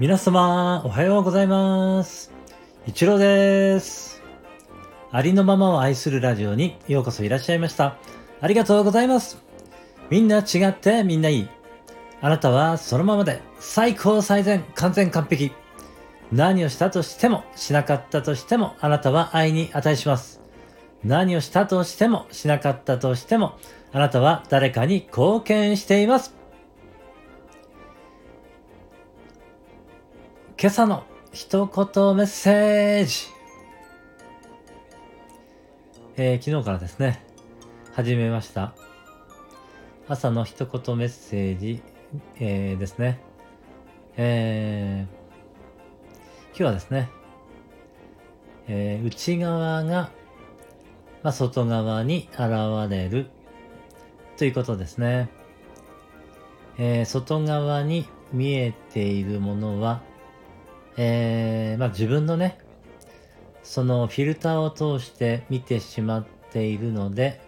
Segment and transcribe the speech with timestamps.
[0.00, 2.32] 皆様、おはようございます。
[2.88, 4.20] 一郎です。
[5.12, 7.98] ありのままを愛するラジオにようこそいらっしゃいました。
[8.40, 9.38] ありがとうございます。
[10.10, 11.48] みんな違ってみんないい。
[12.20, 15.52] あなたはそのままで最高最善完全完璧。
[16.32, 20.41] 何をしたとしてもしなかったとしてもあなたは愛に値します。
[21.04, 23.58] 何をしたとしてもしなかったとしても
[23.92, 26.34] あなたは誰かに貢献しています。
[30.58, 33.26] 今朝の一言メッセージ。
[36.16, 37.24] えー昨日からですね、
[37.94, 38.74] 始めました。
[40.08, 41.82] 朝の一言メッセージ、
[42.38, 43.20] えーですね。
[44.16, 45.22] えー
[46.50, 47.10] 今日はですね、
[48.68, 50.10] えー内側が、
[51.22, 52.40] まあ、外側に現
[52.90, 53.30] れる
[54.36, 55.28] ということですね。
[56.78, 60.02] えー外側に見えているものは、
[60.96, 62.58] えーまあ、自分のね、
[63.62, 67.40] そのフィルターを通して見てしまっているので、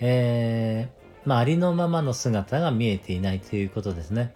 [0.00, 4.34] えーまあ、ありのままの姿が見えていないということですね。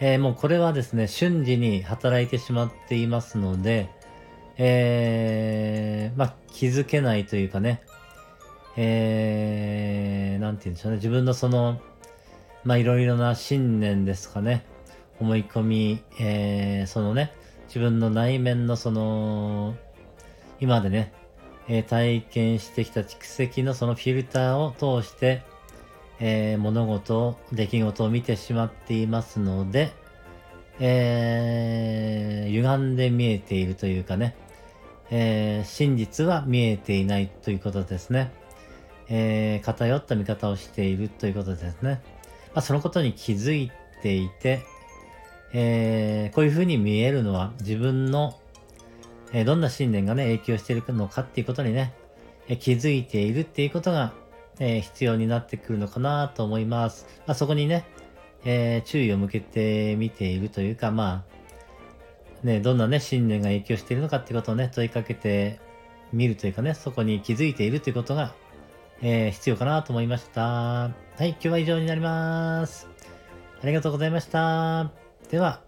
[0.00, 3.88] えーもうこれはですね、瞬時に働いてしまっていますので、
[4.56, 7.82] えーまあ、気づけないというかね、
[8.76, 11.80] えー、なんて言うんでしょうね、自分のその、
[12.64, 14.64] まあ、いろいろな信念ですかね、
[15.20, 17.32] 思い込み、えー、そのね、
[17.66, 19.74] 自分の内面のその、
[20.60, 21.12] 今までね、
[21.68, 25.42] えー体験してきた蓄積のそのフィルターを通して、
[26.20, 29.92] えー物事、出来事を見てしまっていますので、
[30.80, 34.36] えー歪んで見えているというかね、
[35.10, 38.32] えー真実は見えていないということですね。
[39.14, 42.00] えー偏った見方をしているということですね。
[42.54, 43.70] まあ、そのことに気づい
[44.02, 44.62] ていて、
[45.52, 48.40] えーこういうふうに見えるのは自分の、
[49.32, 51.92] えーどんな信念がね、影響しているのかっていうことにね、
[52.48, 54.14] え気づいているっていうことが、
[54.58, 57.06] え必要になってくるのかなと思います。
[57.26, 57.84] まあ、そこにね、
[58.46, 61.24] え注意を向けてみているというか、ま
[62.42, 65.60] あ、ね、どんなね、信念が影響しているのかっていうことをね、問いかけて
[66.14, 68.34] みるというかね、そこに気づいているということが、
[69.02, 70.40] えー必要かなと思いました。
[70.42, 72.88] はい、今日は以上になります。
[73.62, 74.90] ありがとうございました。
[75.30, 75.60] では、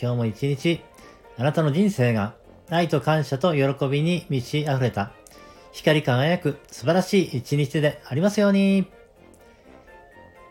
[0.00, 0.80] 今日も一日、
[1.38, 2.34] あなたの人生が
[2.68, 5.12] 愛と感謝と喜びに満ち溢れた、
[5.72, 8.90] 光り輝く素晴らしい一日でありますように。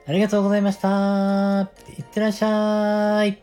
[0.07, 1.69] ありがとうございました。
[1.97, 3.41] いってらっしゃい。